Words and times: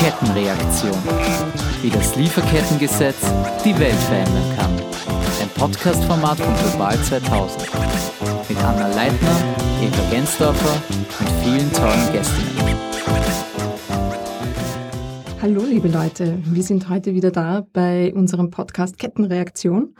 Kettenreaktion. 0.00 0.96
Wie 1.82 1.90
das 1.90 2.16
Lieferkettengesetz 2.16 3.20
die 3.62 3.78
Welt 3.78 3.92
verändern 3.92 4.56
kann. 4.56 4.72
Ein 5.42 5.50
Podcast-Format 5.54 6.38
von 6.38 6.54
Global 6.54 6.98
2000. 6.98 7.68
Mit 8.48 8.58
Anna 8.64 8.88
Leitner, 8.88 9.36
Eva 9.82 10.10
Gensdorfer 10.10 10.82
und 11.20 11.28
vielen 11.42 11.70
tollen 11.72 12.12
Gästinnen. 12.12 12.78
Hallo 15.42 15.64
liebe 15.68 15.88
Leute, 15.88 16.38
wir 16.42 16.62
sind 16.62 16.88
heute 16.88 17.12
wieder 17.12 17.30
da 17.30 17.66
bei 17.74 18.14
unserem 18.14 18.50
Podcast 18.50 18.96
Kettenreaktion 18.96 19.94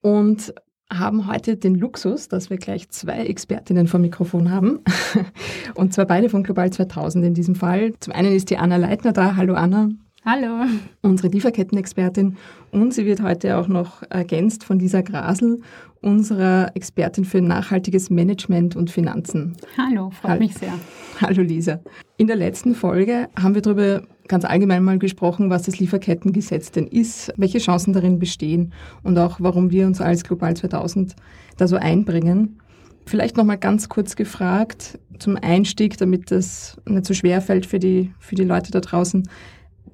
und 0.00 0.54
haben 0.90 1.26
heute 1.26 1.56
den 1.56 1.74
Luxus, 1.74 2.28
dass 2.28 2.50
wir 2.50 2.58
gleich 2.58 2.88
zwei 2.90 3.26
Expertinnen 3.26 3.88
vom 3.88 4.02
Mikrofon 4.02 4.50
haben. 4.50 4.80
Und 5.74 5.92
zwar 5.92 6.06
beide 6.06 6.28
von 6.28 6.42
Global 6.42 6.70
2000 6.70 7.24
in 7.24 7.34
diesem 7.34 7.54
Fall. 7.54 7.92
Zum 8.00 8.12
einen 8.12 8.32
ist 8.32 8.50
die 8.50 8.58
Anna 8.58 8.76
Leitner 8.76 9.12
da. 9.12 9.36
Hallo 9.36 9.54
Anna. 9.54 9.88
Hallo. 10.24 10.64
Unsere 11.02 11.28
Lieferkettenexpertin. 11.28 12.36
Und 12.72 12.92
sie 12.92 13.06
wird 13.06 13.22
heute 13.22 13.56
auch 13.56 13.68
noch 13.68 14.02
ergänzt 14.10 14.64
von 14.64 14.78
Lisa 14.78 15.00
Grasel, 15.00 15.60
unserer 16.00 16.72
Expertin 16.74 17.24
für 17.24 17.40
nachhaltiges 17.40 18.10
Management 18.10 18.74
und 18.74 18.90
Finanzen. 18.90 19.56
Hallo, 19.78 20.10
freut 20.10 20.32
Hallo. 20.32 20.40
mich 20.40 20.54
sehr. 20.54 20.72
Hallo 21.20 21.42
Lisa. 21.42 21.80
In 22.16 22.26
der 22.26 22.36
letzten 22.36 22.74
Folge 22.74 23.28
haben 23.40 23.54
wir 23.54 23.62
darüber 23.62 24.02
ganz 24.28 24.44
allgemein 24.44 24.82
mal 24.82 24.98
gesprochen, 24.98 25.50
was 25.50 25.62
das 25.62 25.78
Lieferkettengesetz 25.78 26.70
denn 26.70 26.86
ist, 26.86 27.32
welche 27.36 27.58
Chancen 27.58 27.92
darin 27.92 28.18
bestehen 28.18 28.72
und 29.02 29.18
auch 29.18 29.36
warum 29.40 29.70
wir 29.70 29.86
uns 29.86 30.00
als 30.00 30.24
Global 30.24 30.56
2000 30.56 31.14
da 31.56 31.68
so 31.68 31.76
einbringen. 31.76 32.60
Vielleicht 33.06 33.36
noch 33.36 33.44
mal 33.44 33.56
ganz 33.56 33.88
kurz 33.88 34.16
gefragt 34.16 34.98
zum 35.18 35.36
Einstieg, 35.36 35.96
damit 35.96 36.30
das 36.30 36.76
nicht 36.88 37.06
so 37.06 37.14
schwer 37.14 37.40
fällt 37.40 37.66
für 37.66 37.78
die, 37.78 38.12
für 38.18 38.34
die 38.34 38.44
Leute 38.44 38.72
da 38.72 38.80
draußen. 38.80 39.28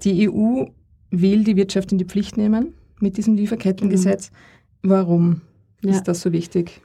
Die 0.02 0.28
EU 0.30 0.64
will 1.10 1.44
die 1.44 1.56
Wirtschaft 1.56 1.92
in 1.92 1.98
die 1.98 2.06
Pflicht 2.06 2.36
nehmen 2.36 2.74
mit 3.00 3.18
diesem 3.18 3.34
Lieferkettengesetz. 3.34 4.30
Mhm. 4.82 4.88
Warum 4.88 5.40
ja. 5.82 5.90
ist 5.90 6.04
das 6.04 6.22
so 6.22 6.32
wichtig? 6.32 6.80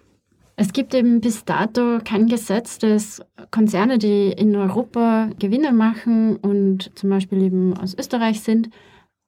Es 0.60 0.74
gibt 0.74 0.96
eben 0.96 1.22
bis 1.22 1.46
dato 1.46 2.00
kein 2.04 2.26
Gesetz, 2.26 2.80
das 2.80 3.22
Konzerne, 3.52 4.00
die 4.00 4.32
in 4.32 4.56
Europa 4.56 5.30
Gewinne 5.38 5.72
machen 5.72 6.36
und 6.38 6.92
zum 6.98 7.12
Beispiel 7.12 7.44
eben 7.44 7.78
aus 7.78 7.94
Österreich 7.94 8.42
sind, 8.42 8.72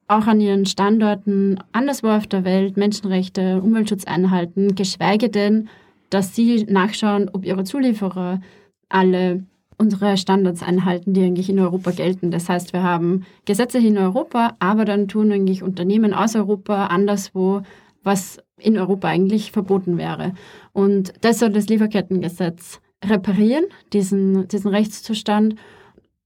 auch 0.07 0.25
an 0.25 0.41
ihren 0.41 0.65
Standorten 0.65 1.59
anderswo 1.71 2.07
auf 2.07 2.25
der 2.25 2.45
Welt 2.45 2.77
Menschenrechte, 2.77 3.61
Umweltschutz 3.61 4.05
einhalten, 4.05 4.73
geschweige 4.73 5.29
denn, 5.29 5.69
dass 6.09 6.35
sie 6.35 6.65
nachschauen, 6.67 7.29
ob 7.31 7.45
ihre 7.45 7.63
Zulieferer 7.63 8.41
alle 8.89 9.43
unsere 9.77 10.17
Standards 10.17 10.63
einhalten, 10.63 11.13
die 11.13 11.21
eigentlich 11.21 11.51
in 11.51 11.59
Europa 11.59 11.91
gelten. 11.91 12.31
Das 12.31 12.49
heißt, 12.49 12.73
wir 12.73 12.81
haben 12.81 13.23
Gesetze 13.45 13.77
in 13.77 13.99
Europa, 13.99 14.55
aber 14.57 14.83
dann 14.83 15.07
tun 15.07 15.31
eigentlich 15.31 15.61
Unternehmen 15.61 16.15
aus 16.15 16.35
Europa 16.35 16.87
anderswo 16.87 17.61
was 18.03 18.39
in 18.57 18.77
Europa 18.77 19.07
eigentlich 19.07 19.51
verboten 19.51 19.97
wäre. 19.97 20.33
Und 20.79 21.11
das 21.21 21.39
soll 21.39 21.49
das 21.49 21.67
Lieferkettengesetz 21.67 22.79
reparieren, 23.03 23.65
diesen, 23.91 24.47
diesen 24.47 24.71
Rechtszustand. 24.71 25.55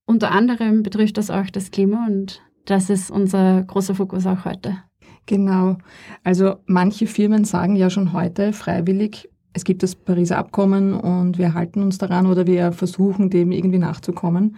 Unter 0.06 0.32
anderem 0.32 0.84
betrifft 0.84 1.18
das 1.18 1.32
auch 1.32 1.50
das 1.50 1.72
Klima 1.72 2.06
und 2.06 2.40
das 2.66 2.92
ist 2.92 3.10
unser 3.10 3.64
großer 3.64 3.96
Fokus 3.96 4.28
auch 4.28 4.46
heute. 4.46 4.78
Genau. 5.26 5.78
Also 6.24 6.58
manche 6.68 7.08
Firmen 7.08 7.46
sagen 7.46 7.76
ja 7.76 7.90
schon 7.90 8.14
heute 8.14 8.54
freiwillig, 8.54 9.28
es 9.54 9.64
gibt 9.64 9.82
das 9.82 9.96
Pariser 9.96 10.38
Abkommen 10.38 10.94
und 10.94 11.40
wir 11.40 11.56
halten 11.56 11.82
uns 11.82 11.98
daran 11.98 12.28
oder 12.28 12.46
wir 12.46 12.74
versuchen 12.74 13.32
dem 13.32 13.52
irgendwie 13.52 13.80
nachzukommen. 13.80 14.58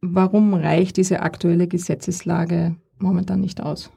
Warum 0.00 0.54
reicht 0.54 0.96
diese 0.96 1.20
aktuelle 1.20 1.68
Gesetzeslage 1.68 2.76
momentan 2.98 3.40
nicht 3.40 3.60
aus? 3.60 3.90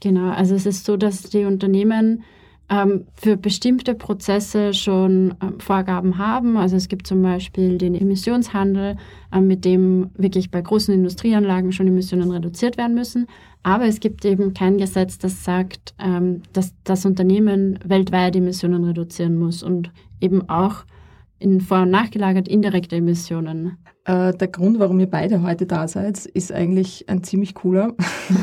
Genau, 0.00 0.30
also 0.30 0.54
es 0.54 0.66
ist 0.66 0.84
so, 0.84 0.96
dass 0.96 1.22
die 1.22 1.46
Unternehmen 1.46 2.22
ähm, 2.72 3.04
für 3.14 3.36
bestimmte 3.36 3.94
Prozesse 3.94 4.72
schon 4.72 5.34
ähm, 5.42 5.60
Vorgaben 5.60 6.16
haben. 6.16 6.56
Also 6.56 6.76
es 6.76 6.88
gibt 6.88 7.06
zum 7.06 7.20
Beispiel 7.20 7.76
den 7.76 7.94
Emissionshandel, 7.94 8.96
ähm, 9.30 9.46
mit 9.46 9.66
dem 9.66 10.10
wirklich 10.16 10.50
bei 10.50 10.62
großen 10.62 10.94
Industrieanlagen 10.94 11.72
schon 11.72 11.86
Emissionen 11.86 12.30
reduziert 12.30 12.78
werden 12.78 12.94
müssen. 12.94 13.26
Aber 13.62 13.84
es 13.84 14.00
gibt 14.00 14.24
eben 14.24 14.54
kein 14.54 14.78
Gesetz, 14.78 15.18
das 15.18 15.44
sagt, 15.44 15.94
ähm, 15.98 16.42
dass 16.54 16.72
das 16.84 17.04
Unternehmen 17.04 17.78
weltweit 17.84 18.34
Emissionen 18.36 18.84
reduzieren 18.84 19.36
muss 19.36 19.62
und 19.62 19.92
eben 20.20 20.48
auch 20.48 20.84
in 21.38 21.60
vor- 21.60 21.82
und 21.82 21.90
nachgelagert 21.90 22.48
indirekte 22.48 22.96
Emissionen. 22.96 23.76
Äh, 24.04 24.32
der 24.32 24.48
Grund, 24.48 24.78
warum 24.78 24.98
ihr 24.98 25.10
beide 25.10 25.42
heute 25.42 25.66
da 25.66 25.86
seid, 25.88 26.24
ist 26.24 26.52
eigentlich 26.52 27.08
ein 27.08 27.22
ziemlich 27.22 27.54
cooler. 27.54 27.92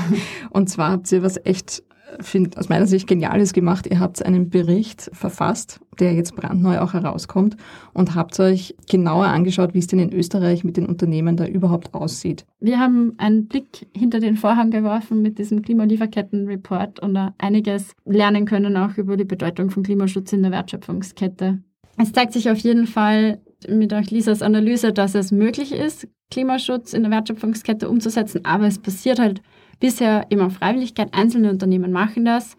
und 0.52 0.70
zwar 0.70 0.92
habt 0.92 1.12
ihr 1.12 1.24
was 1.24 1.38
echt, 1.46 1.84
finde 2.20 2.58
aus 2.58 2.70
meiner 2.70 2.86
Sicht 2.86 3.08
Geniales 3.08 3.54
gemacht. 3.54 3.88
Ihr 3.88 4.00
habt 4.00 4.24
einen 4.26 4.50
Bericht 4.50 5.10
verfasst, 5.14 5.80
der 6.00 6.14
jetzt 6.14 6.36
brandneu 6.36 6.80
auch 6.80 6.94
herauskommt 6.94 7.58
und 7.94 8.16
habt 8.16 8.40
euch 8.40 8.76
genauer 8.90 9.26
angeschaut, 9.26 9.74
wie 9.74 9.80
es 9.80 9.88
denn 9.88 10.00
in 10.00 10.14
Österreich 10.14 10.64
mit 10.64 10.78
den 10.78 10.86
Unternehmen 10.86 11.38
da 11.38 11.46
überhaupt 11.46 11.94
aussieht. 11.94 12.46
Wir 12.60 12.80
haben 12.80 13.14
einen 13.18 13.48
Blick 13.48 13.88
hinter 13.96 14.20
den 14.20 14.36
Vorhang 14.36 14.72
geworfen 14.72 15.22
mit 15.22 15.38
diesem 15.38 15.62
Klimalieferketten-Report 15.62 17.00
und 17.00 17.18
einiges 17.38 17.94
lernen 18.06 18.46
können 18.46 18.78
auch 18.78 18.98
über 18.98 19.18
die 19.18 19.26
Bedeutung 19.26 19.70
von 19.70 19.84
Klimaschutz 19.84 20.34
in 20.34 20.44
der 20.44 20.52
Wertschöpfungskette. 20.52 21.60
Es 21.98 22.14
zeigt 22.14 22.34
sich 22.34 22.50
auf 22.50 22.58
jeden 22.60 22.88
Fall 22.88 23.40
mit 23.68 23.94
auch 23.94 24.04
Lisas 24.10 24.42
Analyse, 24.42 24.94
dass 24.94 25.16
es 25.16 25.32
möglich 25.32 25.74
ist, 25.74 26.08
Klimaschutz 26.32 26.94
in 26.94 27.04
der 27.04 27.12
Wertschöpfungskette 27.12 27.90
umzusetzen, 27.90 28.46
aber 28.46 28.68
es 28.68 28.80
passiert 28.80 29.20
halt 29.20 29.42
bisher 29.80 30.28
immer 30.30 30.50
Freiwilligkeit. 30.50 31.14
Einzelne 31.14 31.50
Unternehmen 31.50 31.92
machen 31.92 32.26
das. 32.26 32.56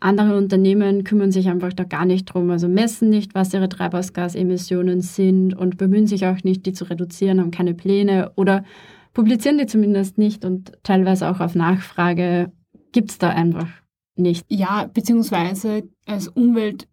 Andere 0.00 0.36
Unternehmen 0.36 1.04
kümmern 1.04 1.32
sich 1.32 1.48
einfach 1.48 1.72
da 1.72 1.84
gar 1.84 2.04
nicht 2.04 2.26
drum, 2.26 2.50
also 2.50 2.68
messen 2.68 3.08
nicht, 3.08 3.34
was 3.34 3.54
ihre 3.54 3.70
Treibhausgasemissionen 3.70 5.00
sind 5.00 5.54
und 5.54 5.78
bemühen 5.78 6.06
sich 6.06 6.26
auch 6.26 6.42
nicht, 6.44 6.66
die 6.66 6.74
zu 6.74 6.84
reduzieren, 6.84 7.40
haben 7.40 7.50
keine 7.50 7.72
Pläne 7.72 8.32
oder 8.36 8.64
publizieren 9.14 9.56
die 9.56 9.66
zumindest 9.66 10.18
nicht 10.18 10.44
und 10.44 10.72
teilweise 10.82 11.30
auch 11.30 11.40
auf 11.40 11.54
Nachfrage 11.54 12.52
gibt 12.92 13.12
es 13.12 13.18
da 13.18 13.30
einfach 13.30 13.68
nicht. 14.16 14.44
Ja, 14.50 14.90
beziehungsweise 14.92 15.84
als 16.04 16.28
Umwelt 16.28 16.86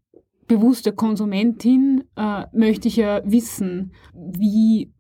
bewusste 0.48 0.94
Konsumentin 0.94 2.04
äh, 2.16 2.46
möchte 2.54 2.88
ich 2.88 2.96
ja 2.96 3.22
wissen, 3.26 3.92
wie 4.14 4.92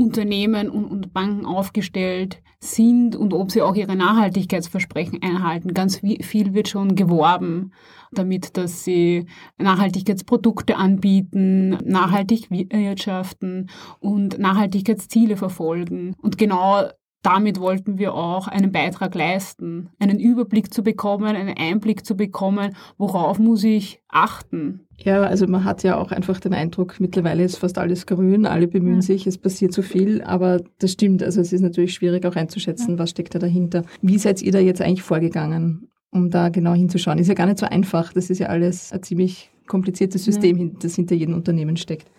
Unternehmen 0.00 0.70
und, 0.70 0.84
und, 0.86 1.12
Banken 1.12 1.44
aufgestellt 1.46 2.42
sind 2.58 3.16
und 3.16 3.34
ob 3.34 3.50
sie 3.50 3.62
auch 3.62 3.74
ihre 3.74 3.96
Nachhaltigkeitsversprechen 3.96 5.22
einhalten. 5.22 5.74
Ganz 5.74 5.98
viel 5.98 6.54
wird 6.54 6.68
schon 6.68 6.94
geworben 6.94 7.72
damit, 8.12 8.56
dass 8.56 8.84
sie 8.84 9.26
Nachhaltigkeitsprodukte 9.58 10.76
anbieten, 10.76 11.78
nachhaltig 11.84 12.50
wirtschaften 12.50 13.70
und 14.00 14.38
Nachhaltigkeitsziele 14.38 15.36
verfolgen. 15.36 16.16
Und 16.20 16.38
genau 16.38 16.88
damit 17.22 17.60
wollten 17.60 17.98
wir 17.98 18.14
auch 18.14 18.48
einen 18.48 18.72
Beitrag 18.72 19.14
leisten, 19.14 19.90
einen 19.98 20.18
Überblick 20.18 20.72
zu 20.72 20.82
bekommen, 20.82 21.36
einen 21.36 21.56
Einblick 21.56 22.06
zu 22.06 22.16
bekommen, 22.16 22.74
worauf 22.96 23.38
muss 23.38 23.62
ich 23.62 24.00
achten. 24.08 24.86
Ja, 24.96 25.22
also 25.22 25.46
man 25.46 25.64
hat 25.64 25.82
ja 25.82 25.98
auch 25.98 26.12
einfach 26.12 26.40
den 26.40 26.54
Eindruck, 26.54 26.98
mittlerweile 26.98 27.44
ist 27.44 27.56
fast 27.56 27.78
alles 27.78 28.06
grün, 28.06 28.46
alle 28.46 28.68
bemühen 28.68 28.96
ja. 28.96 29.02
sich, 29.02 29.26
es 29.26 29.38
passiert 29.38 29.72
zu 29.72 29.82
viel, 29.82 30.22
aber 30.22 30.60
das 30.78 30.92
stimmt, 30.92 31.22
also 31.22 31.40
es 31.40 31.52
ist 31.52 31.62
natürlich 31.62 31.94
schwierig 31.94 32.24
auch 32.26 32.36
einzuschätzen, 32.36 32.92
ja. 32.92 32.98
was 32.98 33.10
steckt 33.10 33.34
da 33.34 33.38
dahinter. 33.38 33.84
Wie 34.02 34.18
seid 34.18 34.42
ihr 34.42 34.52
da 34.52 34.58
jetzt 34.58 34.80
eigentlich 34.80 35.02
vorgegangen, 35.02 35.88
um 36.10 36.30
da 36.30 36.48
genau 36.48 36.74
hinzuschauen? 36.74 37.18
Ist 37.18 37.28
ja 37.28 37.34
gar 37.34 37.46
nicht 37.46 37.58
so 37.58 37.66
einfach, 37.66 38.12
das 38.12 38.30
ist 38.30 38.38
ja 38.38 38.48
alles 38.48 38.92
ein 38.92 39.02
ziemlich 39.02 39.50
kompliziertes 39.66 40.24
System, 40.24 40.58
ja. 40.58 40.70
das 40.80 40.96
hinter 40.96 41.14
jedem 41.14 41.34
Unternehmen 41.34 41.76
steckt. 41.76 42.10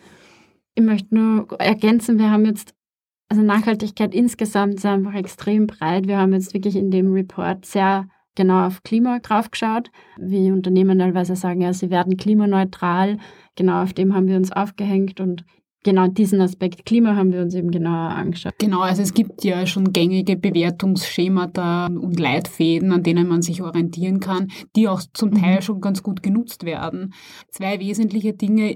Ich 0.73 0.83
möchte 0.83 1.13
nur 1.13 1.48
ergänzen, 1.59 2.18
wir 2.18 2.31
haben 2.31 2.45
jetzt 2.45 2.74
also 3.31 3.44
Nachhaltigkeit 3.44 4.13
insgesamt 4.13 4.74
ist 4.74 4.86
einfach 4.86 5.13
extrem 5.13 5.66
breit. 5.66 6.06
Wir 6.06 6.18
haben 6.18 6.33
jetzt 6.33 6.54
wirklich 6.54 6.75
in 6.75 6.92
dem 6.92 7.13
Report 7.13 7.66
sehr 7.66 8.10
genau 8.36 8.68
auf 8.68 8.83
Klima 8.83 9.19
draufgeschaut, 9.19 9.89
wie 10.19 10.51
Unternehmen 10.51 11.00
teilweise 11.00 11.38
sagen, 11.38 11.62
ja, 11.62 11.72
sie 11.72 11.89
werden 11.89 12.18
klimaneutral. 12.18 13.19
Genau 13.56 13.83
auf 13.83 13.94
dem 13.94 14.13
haben 14.13 14.28
wir 14.28 14.36
uns 14.36 14.51
aufgehängt 14.51 15.22
und 15.22 15.45
genau 15.86 16.07
diesen 16.07 16.42
Aspekt 16.42 16.86
Klima 16.86 17.16
haben 17.16 17.31
wir 17.31 17.42
uns 17.42 17.56
eben 17.56 17.72
genauer 17.72 18.10
angeschaut. 18.10 18.56
Genau, 18.60 18.81
also 18.81 19.01
es 19.01 19.13
gibt 19.13 19.45
ja 19.45 19.66
schon 19.66 19.94
gängige 19.94 20.36
Bewertungsschemata 20.36 21.86
und 21.86 22.19
Leitfäden, 22.19 22.92
an 22.92 23.04
denen 23.04 23.30
man 23.30 23.42
sich 23.42 23.62
orientieren 23.62 24.19
kann, 24.19 24.51
die 24.75 24.89
auch 24.89 25.01
zum 25.13 25.34
Teil 25.34 25.56
mhm. 25.56 25.62
schon 25.62 25.80
ganz 25.80 26.04
gut 26.04 26.22
genutzt 26.22 26.66
werden. 26.66 27.13
Zwei 27.50 27.80
wesentliche 27.80 28.34
Dinge 28.34 28.75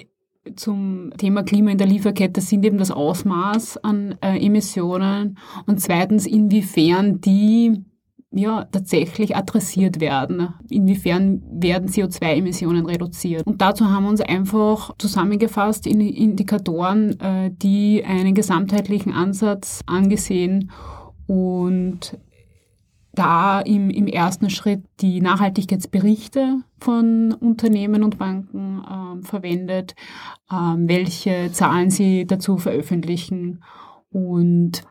zum 0.55 1.11
Thema 1.17 1.43
Klima 1.43 1.71
in 1.71 1.77
der 1.77 1.87
Lieferkette 1.87 2.41
sind 2.41 2.65
eben 2.65 2.77
das 2.77 2.91
Ausmaß 2.91 3.77
an 3.83 4.15
äh, 4.21 4.37
Emissionen 4.37 5.37
und 5.65 5.81
zweitens, 5.81 6.25
inwiefern 6.25 7.21
die 7.21 7.83
ja, 8.31 8.65
tatsächlich 8.65 9.35
adressiert 9.35 10.01
werden. 10.01 10.49
Inwiefern 10.69 11.41
werden 11.49 11.87
CO2-Emissionen 11.87 12.85
reduziert? 12.85 13.47
Und 13.47 13.61
dazu 13.61 13.85
haben 13.89 14.03
wir 14.03 14.09
uns 14.09 14.19
einfach 14.19 14.93
zusammengefasst 14.97 15.87
in 15.87 16.01
Indikatoren, 16.01 17.17
äh, 17.21 17.51
die 17.51 18.03
einen 18.03 18.35
gesamtheitlichen 18.35 19.13
Ansatz 19.13 19.81
angesehen 19.85 20.69
und 21.27 22.17
da 23.15 23.61
im, 23.61 23.89
im 23.89 24.07
ersten 24.07 24.49
Schritt 24.49 24.83
die 25.01 25.21
Nachhaltigkeitsberichte 25.21 26.59
von 26.79 27.33
Unternehmen 27.33 28.03
und 28.03 28.17
Banken 28.17 28.83
äh, 28.83 29.25
verwendet, 29.25 29.95
äh, 30.51 30.55
welche 30.55 31.51
Zahlen 31.51 31.89
sie 31.89 32.25
dazu 32.27 32.57
veröffentlichen 32.57 33.63
und 34.11 34.83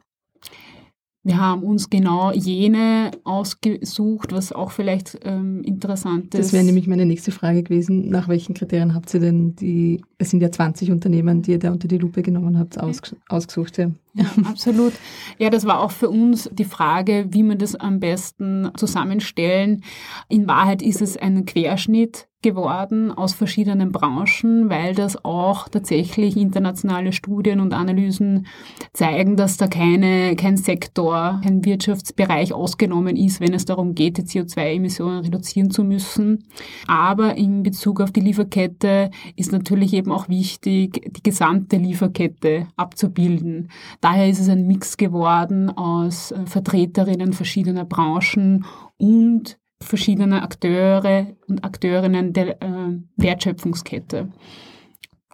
wir 1.26 1.40
haben 1.40 1.62
uns 1.62 1.88
genau 1.88 2.32
jene 2.32 3.10
ausgesucht, 3.24 4.32
was 4.32 4.52
auch 4.52 4.70
vielleicht 4.70 5.18
ähm, 5.24 5.62
interessant 5.62 6.34
ist. 6.34 6.38
Das 6.38 6.52
wäre 6.52 6.64
nämlich 6.64 6.86
meine 6.86 7.06
nächste 7.06 7.32
Frage 7.32 7.62
gewesen. 7.62 8.10
Nach 8.10 8.28
welchen 8.28 8.54
Kriterien 8.54 8.94
habt 8.94 9.12
ihr 9.14 9.20
denn 9.20 9.56
die, 9.56 10.04
es 10.18 10.28
sind 10.28 10.42
ja 10.42 10.52
20 10.52 10.90
Unternehmen, 10.90 11.40
die 11.40 11.52
ihr 11.52 11.58
da 11.58 11.72
unter 11.72 11.88
die 11.88 11.96
Lupe 11.96 12.20
genommen 12.20 12.58
habt, 12.58 12.78
aus, 12.78 13.00
ausgesucht? 13.28 13.78
Ja. 13.78 13.90
Ja, 14.14 14.26
absolut. 14.44 14.92
Ja, 15.38 15.50
das 15.50 15.66
war 15.66 15.80
auch 15.80 15.90
für 15.90 16.08
uns 16.08 16.48
die 16.52 16.64
Frage, 16.64 17.26
wie 17.30 17.42
wir 17.42 17.56
das 17.56 17.74
am 17.74 18.00
besten 18.00 18.70
zusammenstellen. 18.76 19.82
In 20.28 20.46
Wahrheit 20.46 20.82
ist 20.82 21.02
es 21.02 21.16
ein 21.16 21.44
Querschnitt 21.44 22.28
geworden 22.44 23.10
aus 23.10 23.32
verschiedenen 23.32 23.90
Branchen, 23.90 24.68
weil 24.68 24.94
das 24.94 25.24
auch 25.24 25.66
tatsächlich 25.68 26.36
internationale 26.36 27.12
Studien 27.12 27.58
und 27.58 27.72
Analysen 27.72 28.46
zeigen, 28.92 29.36
dass 29.36 29.56
da 29.56 29.66
keine, 29.66 30.36
kein 30.36 30.58
Sektor, 30.58 31.40
kein 31.42 31.64
Wirtschaftsbereich 31.64 32.52
ausgenommen 32.52 33.16
ist, 33.16 33.40
wenn 33.40 33.54
es 33.54 33.64
darum 33.64 33.94
geht, 33.94 34.18
die 34.18 34.22
CO2-Emissionen 34.22 35.24
reduzieren 35.24 35.70
zu 35.70 35.82
müssen. 35.84 36.44
Aber 36.86 37.34
in 37.34 37.62
Bezug 37.62 38.00
auf 38.00 38.12
die 38.12 38.20
Lieferkette 38.20 39.10
ist 39.36 39.50
natürlich 39.50 39.94
eben 39.94 40.12
auch 40.12 40.28
wichtig, 40.28 41.00
die 41.16 41.22
gesamte 41.22 41.78
Lieferkette 41.78 42.68
abzubilden. 42.76 43.70
Daher 44.04 44.28
ist 44.28 44.38
es 44.38 44.50
ein 44.50 44.66
Mix 44.66 44.98
geworden 44.98 45.70
aus 45.70 46.30
äh, 46.30 46.44
Vertreterinnen 46.44 47.32
verschiedener 47.32 47.86
Branchen 47.86 48.66
und 48.98 49.58
verschiedener 49.80 50.42
Akteure 50.42 51.28
und 51.48 51.64
Akteurinnen 51.64 52.34
der 52.34 52.62
äh, 52.62 52.98
Wertschöpfungskette. 53.16 54.28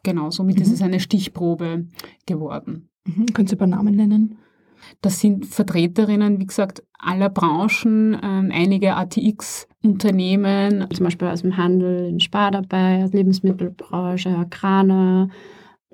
Genau, 0.05 0.31
somit 0.31 0.59
mhm. 0.59 0.63
ist 0.63 0.73
es 0.73 0.83
eine 0.83 1.01
Stichprobe 1.01 1.89
geworden. 2.27 2.89
Mhm. 3.07 3.27
Können 3.35 3.49
Sie 3.49 3.57
ein 3.57 3.59
paar 3.59 3.67
Namen 3.67 3.97
nennen? 3.97 4.39
Das 5.03 5.19
sind 5.19 5.47
Vertreterinnen, 5.47 6.39
wie 6.39 6.47
gesagt, 6.47 6.85
aller 6.97 7.29
Branchen, 7.29 8.17
ähm, 8.23 8.53
einige 8.55 8.95
ATX-Unternehmen. 8.95 10.87
Zum 10.95 11.05
Beispiel 11.07 11.27
aus 11.27 11.43
dem 11.43 11.57
Handel 11.57 12.07
in 12.09 12.21
Spar 12.21 12.53
dabei, 12.53 13.05
Lebensmittelbranche, 13.11 14.31
Agrana, 14.31 15.29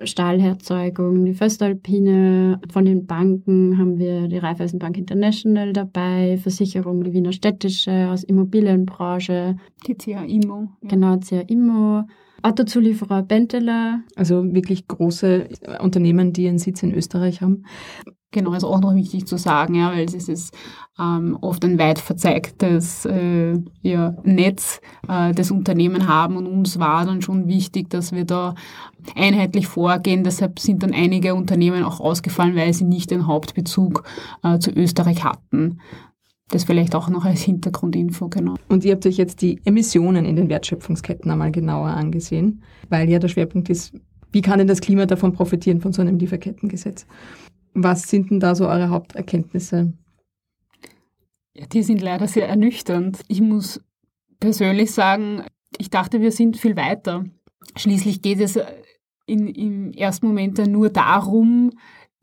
Stahlherzeugung, 0.03 1.25
die 1.25 1.33
Föstalpine. 1.33 2.59
Von 2.71 2.85
den 2.85 3.07
Banken 3.07 3.77
haben 3.77 3.97
wir 3.97 4.27
die 4.27 4.37
Raiffeisenbank 4.37 4.97
International 4.97 5.73
dabei, 5.73 6.37
Versicherung, 6.37 7.03
die 7.03 7.13
Wiener 7.13 7.31
Städtische 7.31 8.09
aus 8.09 8.23
Immobilienbranche. 8.23 9.57
Die 9.87 9.95
CA 9.95 10.23
Immo. 10.23 10.67
Ja. 10.81 10.89
Genau, 10.89 11.17
CA 11.17 11.41
Immo. 11.47 12.03
Autozulieferer 12.43 13.23
Benteler. 13.23 14.01
Also 14.15 14.53
wirklich 14.53 14.87
große 14.87 15.49
Unternehmen, 15.79 16.33
die 16.33 16.47
einen 16.47 16.59
Sitz 16.59 16.83
in 16.83 16.93
Österreich 16.93 17.41
haben. 17.41 17.63
Genau, 18.31 18.53
ist 18.53 18.65
auch 18.65 18.81
noch 18.81 18.93
wichtig 18.93 19.25
zu 19.25 19.37
sagen, 19.37 19.75
ja, 19.75 19.91
weil 19.91 20.03
es 20.03 20.27
ist 20.27 20.53
ähm, 20.99 21.37
oft 21.39 21.63
ein 21.63 21.79
weit 21.79 21.97
verzeigtes 21.97 23.05
äh, 23.05 23.57
ja, 23.81 24.15
Netz 24.23 24.81
äh, 25.07 25.33
des 25.33 25.49
Unternehmen 25.49 26.09
haben 26.09 26.35
und 26.35 26.45
uns 26.45 26.77
war 26.77 27.05
dann 27.05 27.21
schon 27.21 27.47
wichtig, 27.47 27.89
dass 27.89 28.11
wir 28.11 28.25
da 28.25 28.53
einheitlich 29.15 29.67
vorgehen. 29.67 30.25
Deshalb 30.25 30.59
sind 30.59 30.83
dann 30.83 30.93
einige 30.93 31.35
Unternehmen 31.35 31.83
auch 31.83 32.01
ausgefallen, 32.01 32.55
weil 32.57 32.73
sie 32.73 32.83
nicht 32.83 33.11
den 33.11 33.27
Hauptbezug 33.27 34.03
äh, 34.43 34.59
zu 34.59 34.71
Österreich 34.71 35.23
hatten. 35.23 35.79
Das 36.49 36.63
vielleicht 36.63 36.95
auch 36.95 37.09
noch 37.09 37.25
als 37.25 37.41
Hintergrundinfo, 37.41 38.29
genau. 38.29 38.55
Und 38.69 38.85
ihr 38.85 38.93
habt 38.93 39.05
euch 39.05 39.17
jetzt 39.17 39.41
die 39.41 39.59
Emissionen 39.65 40.23
in 40.23 40.37
den 40.37 40.49
Wertschöpfungsketten 40.49 41.29
einmal 41.29 41.51
genauer 41.51 41.89
angesehen, 41.89 42.63
weil 42.89 43.09
ja 43.09 43.19
der 43.19 43.27
Schwerpunkt 43.27 43.69
ist, 43.69 43.93
wie 44.31 44.41
kann 44.41 44.59
denn 44.59 44.67
das 44.67 44.79
Klima 44.79 45.05
davon 45.05 45.33
profitieren 45.33 45.81
von 45.81 45.91
so 45.91 46.01
einem 46.01 46.17
Lieferkettengesetz? 46.17 47.05
Was 47.73 48.03
sind 48.03 48.31
denn 48.31 48.39
da 48.39 48.55
so 48.55 48.67
eure 48.67 48.89
Haupterkenntnisse? 48.89 49.93
Ja, 51.53 51.65
die 51.65 51.83
sind 51.83 52.01
leider 52.01 52.27
sehr 52.27 52.47
ernüchternd. 52.47 53.21
Ich 53.27 53.41
muss 53.41 53.81
persönlich 54.39 54.91
sagen, 54.91 55.43
ich 55.77 55.89
dachte, 55.89 56.21
wir 56.21 56.31
sind 56.31 56.55
viel 56.55 56.77
weiter. 56.77 57.25
Schließlich 57.75 58.21
geht 58.21 58.39
es 58.39 58.57
in, 59.25 59.47
im 59.47 59.91
ersten 59.91 60.27
Moment 60.27 60.59
dann 60.59 60.71
nur 60.71 60.89
darum, 60.89 61.71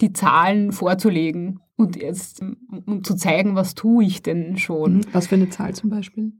die 0.00 0.12
Zahlen 0.12 0.72
vorzulegen 0.72 1.60
und 1.76 1.96
jetzt 1.96 2.40
um 2.86 3.02
zu 3.02 3.16
zeigen, 3.16 3.56
was 3.56 3.74
tue 3.74 4.04
ich 4.04 4.22
denn 4.22 4.56
schon. 4.56 4.98
Mhm. 4.98 5.06
Was 5.12 5.26
für 5.28 5.34
eine 5.34 5.50
Zahl 5.50 5.74
zum 5.74 5.90
Beispiel? 5.90 6.32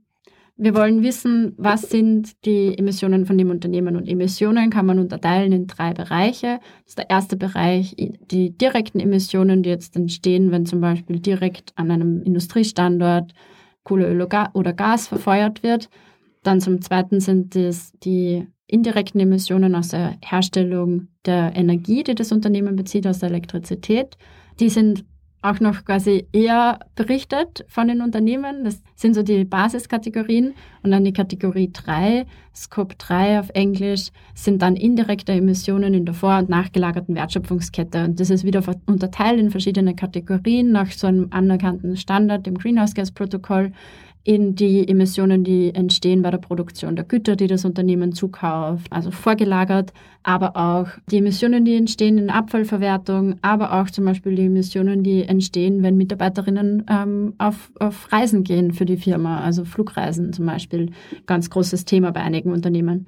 Wir 0.57 0.73
wollen 0.73 1.03
wissen, 1.03 1.53
was 1.57 1.89
sind 1.89 2.45
die 2.45 2.77
Emissionen 2.77 3.25
von 3.25 3.37
dem 3.37 3.49
Unternehmen 3.49 3.97
und 3.97 4.07
Emissionen 4.07 4.69
kann 4.69 4.85
man 4.85 4.99
unterteilen 4.99 5.51
in 5.51 5.67
drei 5.67 5.93
Bereiche. 5.93 6.59
Das 6.83 6.91
ist 6.91 6.97
der 6.97 7.09
erste 7.09 7.35
Bereich, 7.35 7.93
die 8.31 8.57
direkten 8.57 9.01
Emissionen, 9.01 9.63
die 9.63 9.69
jetzt 9.69 9.97
entstehen, 9.97 10.51
wenn 10.51 10.65
zum 10.65 10.79
Beispiel 10.79 11.19
direkt 11.19 11.73
an 11.75 11.91
einem 11.91 12.21
Industriestandort 12.21 13.33
Kohle, 13.83 14.07
Öl 14.07 14.21
oder 14.53 14.73
Gas 14.73 15.07
verfeuert 15.07 15.61
wird. 15.61 15.89
Dann 16.43 16.61
zum 16.61 16.81
zweiten 16.81 17.19
sind 17.19 17.57
es 17.57 17.91
die 18.03 18.47
indirekten 18.67 19.19
Emissionen 19.19 19.75
aus 19.75 19.89
der 19.89 20.15
Herstellung 20.23 21.09
der 21.25 21.51
Energie, 21.55 22.03
die 22.03 22.15
das 22.15 22.31
Unternehmen 22.31 22.77
bezieht, 22.77 23.05
aus 23.07 23.19
der 23.19 23.29
Elektrizität. 23.29 24.17
Die 24.61 24.69
sind 24.69 25.03
auch 25.45 25.59
noch 25.59 25.85
quasi 25.85 26.27
eher 26.31 26.79
berichtet 26.95 27.65
von 27.67 27.87
den 27.87 28.01
Unternehmen. 28.01 28.63
Das 28.63 28.81
sind 28.95 29.13
so 29.13 29.23
die 29.23 29.45
Basiskategorien. 29.45 30.53
Und 30.83 30.91
dann 30.91 31.03
die 31.03 31.13
Kategorie 31.13 31.71
3, 31.71 32.25
Scope 32.55 32.95
3 32.97 33.39
auf 33.39 33.49
Englisch, 33.53 34.09
sind 34.33 34.61
dann 34.61 34.75
indirekte 34.75 35.33
Emissionen 35.33 35.93
in 35.93 36.05
der 36.05 36.13
vor- 36.13 36.37
und 36.37 36.49
nachgelagerten 36.49 37.15
Wertschöpfungskette. 37.15 38.05
Und 38.05 38.19
das 38.19 38.29
ist 38.29 38.43
wieder 38.43 38.63
unterteilt 38.85 39.39
in 39.39 39.51
verschiedene 39.51 39.95
Kategorien 39.95 40.71
nach 40.71 40.91
so 40.91 41.07
einem 41.07 41.27
anerkannten 41.31 41.95
Standard, 41.97 42.45
dem 42.45 42.57
Greenhouse 42.57 42.93
Gas 42.93 43.11
Protokoll 43.11 43.71
in 44.25 44.55
die 44.55 44.87
Emissionen, 44.87 45.43
die 45.43 45.73
entstehen 45.75 46.23
bei 46.23 46.31
der 46.31 46.39
Produktion 46.39 46.95
der 46.95 47.05
Güter, 47.05 47.35
die 47.35 47.45
das 47.45 47.63
Unternehmen 47.63 48.11
zukauft, 48.11 48.91
also 48.91 49.11
vorgelagert, 49.11 49.93
aber 50.23 50.57
auch 50.57 50.87
die 51.11 51.17
Emissionen, 51.17 51.63
die 51.63 51.75
entstehen 51.75 52.17
in 52.17 52.31
Abfallverwertung, 52.31 53.35
aber 53.43 53.79
auch 53.79 53.91
zum 53.91 54.03
Beispiel 54.03 54.35
die 54.35 54.47
Emissionen, 54.47 55.03
die 55.03 55.21
entstehen, 55.21 55.83
wenn 55.83 55.95
Mitarbeiterinnen 55.95 56.85
ähm, 56.89 57.35
auf, 57.37 57.71
auf 57.79 58.11
Reisen 58.11 58.43
gehen 58.43 58.73
für 58.73 58.85
die 58.85 58.97
Firma, 58.97 59.41
also 59.41 59.63
Flugreisen 59.63 60.33
zum 60.33 60.47
Beispiel, 60.47 60.89
ganz 61.27 61.51
großes 61.51 61.85
Thema 61.85 62.11
bei 62.11 62.21
einigen 62.21 62.51
Unternehmen. 62.51 63.05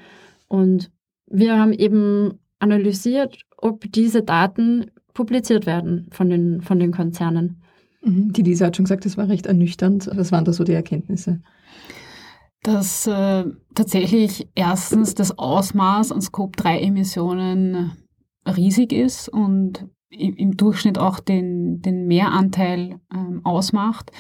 Und 0.48 0.92
wir 1.26 1.60
haben 1.60 1.74
eben 1.74 2.38
analysiert, 2.60 3.42
ob 3.58 3.92
diese 3.92 4.22
Daten 4.22 4.92
publiziert 5.16 5.66
werden 5.66 6.10
von 6.12 6.30
den, 6.30 6.62
von 6.62 6.78
den 6.78 6.92
Konzernen. 6.92 7.57
Mhm. 8.02 8.34
Die 8.34 8.44
Lisa 8.44 8.68
hat 8.68 8.76
schon 8.76 8.86
gesagt, 8.86 9.06
das 9.06 9.18
war 9.18 9.28
recht 9.28 9.46
ernüchternd. 9.46 10.10
Was 10.14 10.32
waren 10.32 10.46
da 10.46 10.54
so 10.54 10.64
die 10.64 10.74
Erkenntnisse? 10.74 11.42
Dass 12.64 13.08
äh, 13.08 13.46
tatsächlich 13.76 14.50
erstens 14.56 15.16
das 15.16 15.38
Ausmaß 15.38 16.12
an 16.12 16.22
Scope-3-Emissionen 16.22 17.92
riesig 18.46 18.94
ist 18.94 19.30
und 19.30 19.88
im 20.10 20.56
Durchschnitt 20.56 20.98
auch 20.98 21.20
den, 21.20 21.82
den 21.82 22.08
Mehranteil 22.08 23.00
ähm, 23.14 23.42
ausmacht. 23.44 24.12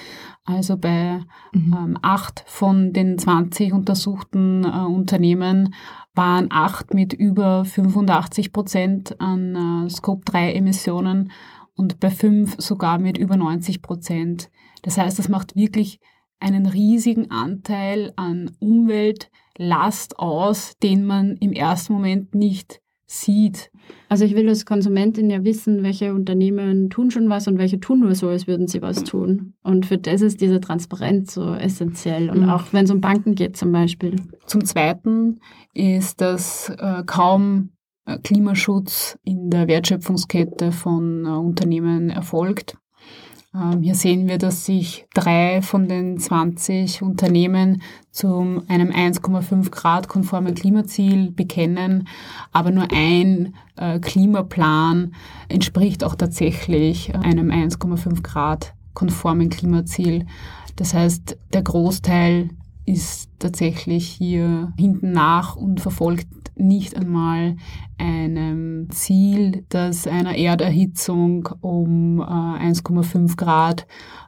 Also 0.43 0.77
bei 0.77 1.21
mhm. 1.53 1.73
ähm, 1.73 1.99
acht 2.01 2.43
von 2.45 2.91
den 2.93 3.17
20 3.17 3.73
untersuchten 3.73 4.65
äh, 4.65 4.67
Unternehmen 4.67 5.73
waren 6.13 6.47
acht 6.49 6.93
mit 6.93 7.13
über 7.13 7.63
85 7.63 8.51
Prozent 8.51 9.21
an 9.21 9.85
äh, 9.85 9.89
Scope-3-Emissionen 9.89 11.31
und 11.77 11.99
bei 12.01 12.09
fünf 12.09 12.55
sogar 12.57 12.99
mit 12.99 13.17
über 13.17 13.37
90 13.37 13.81
Prozent. 13.81 14.49
Das 14.81 14.97
heißt, 14.97 15.17
das 15.17 15.29
macht 15.29 15.55
wirklich 15.55 15.99
einen 16.39 16.65
riesigen 16.65 17.31
Anteil 17.31 18.11
an 18.15 18.51
Umweltlast 18.59 20.19
aus, 20.19 20.77
den 20.83 21.05
man 21.05 21.37
im 21.37 21.53
ersten 21.53 21.93
Moment 21.93 22.35
nicht 22.35 22.81
sieht. 23.07 23.71
Also 24.09 24.25
ich 24.25 24.35
will 24.35 24.49
als 24.49 24.65
Konsumentin 24.65 25.29
ja 25.29 25.43
wissen, 25.45 25.81
welche 25.81 26.13
Unternehmen 26.13 26.89
tun 26.89 27.09
schon 27.09 27.29
was 27.29 27.47
und 27.47 27.57
welche 27.57 27.79
tun 27.79 28.01
nur 28.01 28.15
so, 28.15 28.27
als 28.27 28.47
würden 28.47 28.67
sie 28.67 28.81
was 28.81 29.03
tun. 29.03 29.53
Und 29.63 29.85
für 29.85 29.97
das 29.97 30.21
ist 30.21 30.41
diese 30.41 30.59
Transparenz 30.59 31.33
so 31.33 31.53
essentiell. 31.53 32.29
Und 32.29 32.41
mhm. 32.41 32.49
auch 32.49 32.65
wenn 32.73 32.83
es 32.83 32.91
um 32.91 32.99
Banken 32.99 33.35
geht 33.35 33.55
zum 33.55 33.71
Beispiel. 33.71 34.17
Zum 34.45 34.65
Zweiten 34.65 35.39
ist, 35.73 36.19
dass 36.19 36.69
äh, 36.69 37.03
kaum 37.05 37.69
Klimaschutz 38.23 39.17
in 39.23 39.49
der 39.49 39.67
Wertschöpfungskette 39.67 40.71
von 40.71 41.25
äh, 41.25 41.29
Unternehmen 41.29 42.09
erfolgt. 42.09 42.77
Ähm, 43.53 43.81
hier 43.81 43.95
sehen 43.95 44.27
wir, 44.27 44.37
dass 44.37 44.65
sich 44.65 45.05
drei 45.13 45.61
von 45.61 45.87
den 45.87 46.17
20 46.17 47.01
Unternehmen 47.01 47.81
zu 48.11 48.61
einem 48.67 48.91
1,5 48.91 49.69
Grad 49.71 50.07
konformen 50.07 50.55
Klimaziel 50.55 51.31
bekennen, 51.31 52.07
aber 52.51 52.71
nur 52.71 52.87
ein 52.91 53.55
äh, 53.75 53.99
Klimaplan 53.99 55.13
entspricht 55.49 56.03
auch 56.03 56.15
tatsächlich 56.15 57.13
einem 57.15 57.49
1,5 57.49 58.21
Grad 58.21 58.73
konformen 58.93 59.49
Klimaziel. 59.49 60.25
Das 60.75 60.93
heißt, 60.93 61.37
der 61.53 61.61
Großteil 61.63 62.49
ist 62.85 63.29
tatsächlich 63.39 64.07
hier 64.07 64.73
hinten 64.77 65.11
nach 65.11 65.55
und 65.55 65.81
verfolgt 65.81 66.27
nicht 66.59 66.95
einmal 66.95 67.55
einem 67.97 68.89
Ziel, 68.89 69.65
das 69.69 70.07
einer 70.07 70.35
Erderhitzung 70.35 71.49
um 71.61 72.19
äh, 72.19 72.23
1,5 72.23 73.37
Grad 73.37 73.87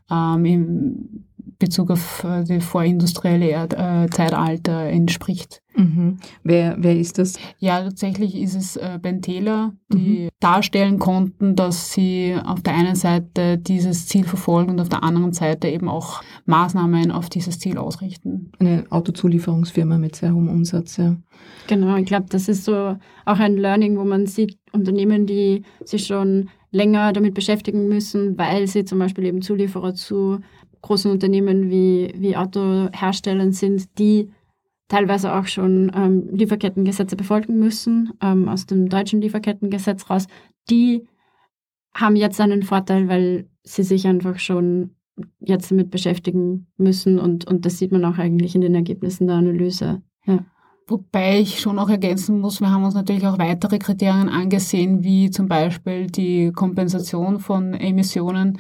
ähm, 0.10 0.46
im 0.46 1.26
Bezug 1.60 1.92
auf 1.92 2.24
äh, 2.24 2.46
die 2.46 2.62
vorindustrielle 2.62 3.48
Erd 3.48 3.74
äh, 3.74 4.10
Zeitalter 4.10 4.84
entspricht. 4.84 5.62
Mhm. 5.76 6.18
Wer, 6.42 6.78
wer 6.80 6.98
ist 6.98 7.18
das? 7.18 7.34
Ja, 7.60 7.84
tatsächlich 7.84 8.36
ist 8.36 8.56
es 8.56 8.78
äh, 8.78 8.98
Ben 9.02 9.22
Taylor, 9.22 9.74
die 9.92 10.24
mhm. 10.24 10.30
darstellen 10.40 11.00
konnten, 11.00 11.58
dass 11.58 11.92
sie 11.92 12.36
auf 12.42 12.62
der 12.62 12.76
einen 12.76 12.96
Seite 12.96 13.58
dieses 13.58 14.08
Ziel 14.08 14.24
verfolgen 14.24 14.72
und 14.72 14.80
auf 14.80 14.90
der 14.90 15.04
anderen 15.04 15.34
Seite 15.34 15.68
eben 15.68 15.90
auch 15.90 16.22
Maßnahmen 16.46 17.12
auf 17.12 17.30
dieses 17.30 17.60
Ziel 17.60 17.78
ausrichten. 17.78 18.39
Eine 18.60 18.86
Autozulieferungsfirma 18.90 19.98
mit 19.98 20.16
sehr 20.16 20.34
hohem 20.34 20.50
Umsatz, 20.50 20.98
ja. 20.98 21.16
Genau, 21.68 21.96
ich 21.96 22.06
glaube, 22.06 22.26
das 22.30 22.50
ist 22.50 22.66
so 22.66 22.98
auch 23.26 23.40
ein 23.40 23.56
Learning, 23.58 23.98
wo 23.98 24.04
man 24.04 24.26
sieht, 24.26 24.58
Unternehmen, 24.74 25.26
die 25.26 25.64
sich 25.86 26.06
schon 26.06 26.50
länger 26.72 27.14
damit 27.14 27.34
beschäftigen 27.34 27.88
müssen, 27.88 28.38
weil 28.38 28.68
sie 28.68 28.86
zum 28.86 29.00
Beispiel 29.00 29.26
eben 29.26 29.42
Zulieferer 29.42 29.94
zu 29.94 30.40
großen 30.82 31.10
Unternehmen 31.12 31.70
wie, 31.70 32.14
wie 32.18 32.36
Autoherstellern 32.36 33.52
sind, 33.52 33.98
die 33.98 34.32
teilweise 34.88 35.34
auch 35.34 35.46
schon 35.48 35.92
ähm, 35.96 36.28
Lieferkettengesetze 36.32 37.16
befolgen 37.16 37.60
müssen, 37.60 38.12
ähm, 38.22 38.48
aus 38.50 38.66
dem 38.66 38.90
deutschen 38.90 39.22
Lieferkettengesetz 39.22 40.10
raus, 40.10 40.28
die 40.70 41.08
haben 41.94 42.16
jetzt 42.16 42.40
einen 42.42 42.64
Vorteil, 42.64 43.08
weil 43.08 43.48
sie 43.64 43.84
sich 43.84 44.08
einfach 44.08 44.40
schon 44.40 44.96
jetzt 45.40 45.72
damit 45.72 45.92
beschäftigen 45.92 46.68
müssen 46.78 47.20
und, 47.20 47.46
und 47.46 47.66
das 47.66 47.78
sieht 47.78 47.92
man 47.92 48.06
auch 48.06 48.18
eigentlich 48.18 48.56
in 48.56 48.62
den 48.62 48.76
Ergebnissen 48.76 49.28
der 49.28 49.38
Analyse. 49.38 50.02
Ja. 50.26 50.46
Wobei 50.88 51.40
ich 51.40 51.60
schon 51.60 51.78
auch 51.78 51.90
ergänzen 51.90 52.40
muss, 52.40 52.62
wir 52.62 52.72
haben 52.72 52.84
uns 52.84 52.96
natürlich 52.96 53.28
auch 53.28 53.38
weitere 53.38 53.78
Kriterien 53.78 54.28
angesehen, 54.28 55.04
wie 55.04 55.30
zum 55.30 55.48
Beispiel 55.48 56.08
die 56.08 56.52
Kompensation 56.52 57.40
von 57.40 57.74
Emissionen 57.74 58.60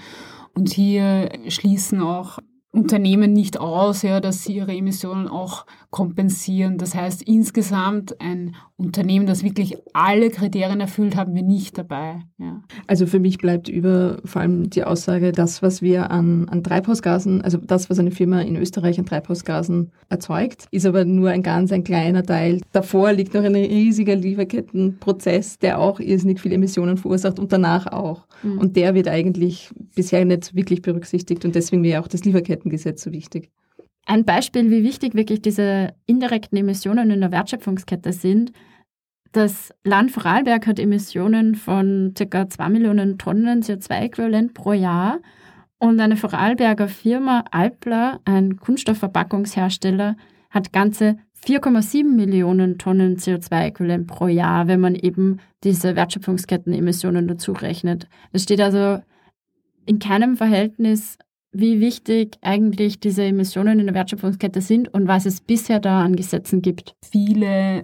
und 0.53 0.71
hier 0.71 1.31
schließen 1.47 2.01
auch 2.01 2.39
Unternehmen 2.71 3.33
nicht 3.33 3.59
aus, 3.59 4.03
ja, 4.03 4.19
dass 4.19 4.43
sie 4.43 4.57
ihre 4.57 4.75
Emissionen 4.75 5.27
auch 5.27 5.65
kompensieren. 5.89 6.77
Das 6.77 6.93
heißt, 6.93 7.23
insgesamt 7.23 8.21
ein 8.21 8.55
Unternehmen, 8.79 9.25
das 9.25 9.43
wirklich 9.43 9.75
alle 9.93 10.29
Kriterien 10.29 10.79
erfüllt, 10.79 11.17
haben 11.17 11.35
wir 11.35 11.43
nicht 11.43 11.77
dabei. 11.77 12.21
Ja. 12.37 12.63
Also 12.87 13.05
für 13.05 13.19
mich 13.19 13.37
bleibt 13.37 13.67
über 13.67 14.19
vor 14.23 14.41
allem 14.41 14.69
die 14.69 14.85
Aussage, 14.85 15.33
das, 15.33 15.61
was 15.61 15.81
wir 15.81 16.11
an, 16.11 16.47
an 16.47 16.63
Treibhausgasen, 16.63 17.41
also 17.41 17.57
das, 17.57 17.89
was 17.89 17.99
eine 17.99 18.11
Firma 18.11 18.41
in 18.41 18.55
Österreich 18.55 18.97
an 18.97 19.05
Treibhausgasen 19.05 19.91
erzeugt, 20.07 20.65
ist 20.71 20.85
aber 20.85 21.03
nur 21.03 21.29
ein 21.29 21.43
ganz 21.43 21.73
ein 21.73 21.83
kleiner 21.83 22.23
Teil. 22.23 22.61
Davor 22.71 23.11
liegt 23.11 23.33
noch 23.33 23.43
ein 23.43 23.55
riesiger 23.55 24.15
Lieferkettenprozess, 24.15 25.59
der 25.59 25.79
auch 25.79 25.99
irrsinnig 25.99 26.39
viele 26.39 26.55
Emissionen 26.55 26.95
verursacht 26.95 27.37
und 27.37 27.51
danach 27.51 27.87
auch. 27.87 28.27
Mhm. 28.43 28.59
Und 28.59 28.77
der 28.77 28.95
wird 28.95 29.09
eigentlich 29.09 29.71
bisher 29.93 30.23
nicht 30.23 30.55
wirklich 30.55 30.81
berücksichtigt 30.81 31.43
und 31.43 31.53
deswegen 31.53 31.83
wäre 31.83 32.01
auch 32.01 32.07
das 32.07 32.23
Lieferkettengesetz 32.23 33.03
so 33.03 33.11
wichtig. 33.11 33.49
Ein 34.05 34.25
Beispiel, 34.25 34.71
wie 34.71 34.83
wichtig 34.83 35.13
wirklich 35.13 35.41
diese 35.41 35.93
indirekten 36.07 36.57
Emissionen 36.57 37.11
in 37.11 37.19
der 37.19 37.31
Wertschöpfungskette 37.31 38.11
sind. 38.11 38.51
Das 39.31 39.71
Land 39.83 40.11
Vorarlberg 40.11 40.65
hat 40.65 40.79
Emissionen 40.79 41.53
von 41.53 42.13
ca. 42.17 42.49
2 42.49 42.69
Millionen 42.69 43.17
Tonnen 43.19 43.61
CO2-Äquivalent 43.61 44.53
pro 44.53 44.73
Jahr 44.73 45.19
und 45.77 45.99
eine 45.99 46.17
Vorarlberger 46.17 46.87
Firma 46.87 47.45
Alpla, 47.51 48.19
ein 48.25 48.57
Kunststoffverpackungshersteller, 48.57 50.17
hat 50.49 50.73
ganze 50.73 51.17
4,7 51.45 52.03
Millionen 52.03 52.79
Tonnen 52.79 53.17
CO2-Äquivalent 53.17 54.07
pro 54.07 54.27
Jahr, 54.27 54.67
wenn 54.67 54.79
man 54.79 54.95
eben 54.95 55.39
diese 55.63 55.95
Wertschöpfungskettenemissionen 55.95 57.27
dazu 57.27 57.51
rechnet. 57.51 58.07
Es 58.33 58.43
steht 58.43 58.61
also 58.61 59.01
in 59.85 59.99
keinem 59.99 60.37
Verhältnis 60.37 61.17
wie 61.51 61.79
wichtig 61.79 62.37
eigentlich 62.41 62.99
diese 62.99 63.23
Emissionen 63.23 63.79
in 63.79 63.87
der 63.87 63.95
Wertschöpfungskette 63.95 64.61
sind 64.61 64.93
und 64.93 65.07
was 65.07 65.25
es 65.25 65.41
bisher 65.41 65.79
da 65.79 66.03
an 66.03 66.15
Gesetzen 66.15 66.61
gibt. 66.61 66.95
Viele 67.03 67.83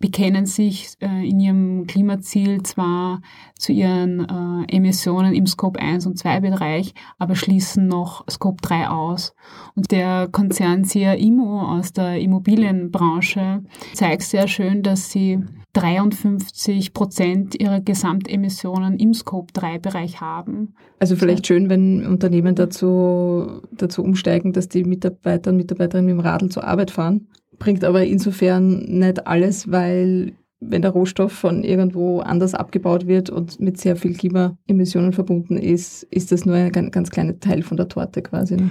bekennen 0.00 0.46
sich 0.46 0.94
äh, 1.00 1.28
in 1.28 1.38
ihrem 1.38 1.86
Klimaziel 1.86 2.62
zwar 2.62 3.20
zu 3.56 3.72
ihren 3.72 4.66
äh, 4.68 4.76
Emissionen 4.76 5.34
im 5.34 5.46
Scope 5.46 5.78
1 5.78 6.06
und 6.06 6.18
2 6.18 6.40
Bereich, 6.40 6.94
aber 7.18 7.36
schließen 7.36 7.86
noch 7.86 8.24
Scope 8.28 8.62
3 8.62 8.88
aus. 8.88 9.34
Und 9.76 9.92
der 9.92 10.28
Konzern 10.32 10.84
CIMO 10.84 11.60
aus 11.62 11.92
der 11.92 12.18
Immobilienbranche 12.18 13.62
zeigt 13.94 14.22
sehr 14.22 14.48
schön, 14.48 14.82
dass 14.82 15.10
sie 15.10 15.44
53 15.74 16.92
Prozent 16.92 17.60
ihrer 17.60 17.80
Gesamtemissionen 17.80 18.98
im 18.98 19.14
Scope-3-Bereich 19.14 20.20
haben. 20.20 20.74
Also 20.98 21.14
vielleicht 21.14 21.46
schön, 21.46 21.70
wenn 21.70 22.04
Unternehmen 22.06 22.56
dazu, 22.56 23.62
dazu 23.70 24.02
umsteigen, 24.02 24.52
dass 24.52 24.68
die 24.68 24.82
Mitarbeiter 24.84 25.50
und 25.50 25.58
Mitarbeiterinnen 25.58 26.16
mit 26.16 26.24
dem 26.24 26.26
Radl 26.26 26.48
zur 26.48 26.64
Arbeit 26.64 26.90
fahren. 26.90 27.28
Bringt 27.60 27.84
aber 27.84 28.04
insofern 28.04 28.78
nicht 28.86 29.26
alles, 29.26 29.70
weil 29.70 30.32
wenn 30.60 30.82
der 30.82 30.90
Rohstoff 30.90 31.32
von 31.32 31.62
irgendwo 31.62 32.20
anders 32.20 32.54
abgebaut 32.54 33.06
wird 33.06 33.30
und 33.30 33.60
mit 33.60 33.78
sehr 33.78 33.96
viel 33.96 34.14
Klimaemissionen 34.14 35.12
verbunden 35.12 35.56
ist, 35.56 36.02
ist 36.04 36.32
das 36.32 36.44
nur 36.44 36.56
ein 36.56 36.90
ganz 36.90 37.10
kleiner 37.10 37.38
Teil 37.38 37.62
von 37.62 37.76
der 37.76 37.88
Torte 37.88 38.22
quasi. 38.22 38.56
Ne? 38.56 38.70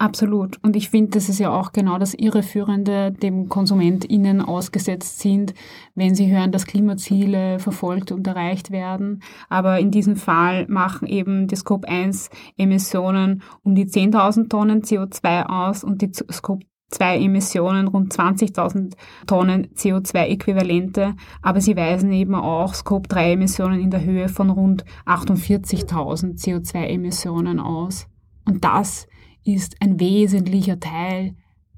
Absolut. 0.00 0.58
Und 0.62 0.76
ich 0.76 0.90
finde, 0.90 1.10
das 1.10 1.28
ist 1.28 1.40
ja 1.40 1.50
auch 1.50 1.72
genau 1.72 1.98
das 1.98 2.14
Irreführende, 2.14 3.10
dem 3.10 3.48
KonsumentInnen 3.48 4.40
ausgesetzt 4.40 5.18
sind, 5.18 5.54
wenn 5.96 6.14
sie 6.14 6.30
hören, 6.30 6.52
dass 6.52 6.66
Klimaziele 6.66 7.58
verfolgt 7.58 8.12
und 8.12 8.24
erreicht 8.26 8.70
werden. 8.70 9.22
Aber 9.48 9.80
in 9.80 9.90
diesem 9.90 10.14
Fall 10.14 10.66
machen 10.68 11.08
eben 11.08 11.48
die 11.48 11.56
Scope 11.56 11.88
1 11.88 12.30
Emissionen 12.56 13.42
um 13.64 13.74
die 13.74 13.86
10.000 13.86 14.48
Tonnen 14.48 14.82
CO2 14.82 15.46
aus 15.46 15.82
und 15.82 16.00
die 16.00 16.12
Scope 16.30 16.64
2 16.90 17.18
Emissionen 17.18 17.88
rund 17.88 18.12
20.000 18.12 18.94
Tonnen 19.26 19.68
CO2-Äquivalente, 19.74 21.14
aber 21.42 21.60
sie 21.60 21.76
weisen 21.76 22.12
eben 22.12 22.34
auch 22.34 22.74
Scope 22.74 23.08
3 23.08 23.32
Emissionen 23.32 23.80
in 23.80 23.90
der 23.90 24.04
Höhe 24.04 24.28
von 24.28 24.50
rund 24.50 24.84
48.000 25.06 26.42
CO2-Emissionen 26.42 27.60
aus. 27.60 28.06
Und 28.46 28.64
das 28.64 29.06
ist 29.44 29.76
ein 29.80 30.00
wesentlicher 30.00 30.80
Teil, 30.80 31.34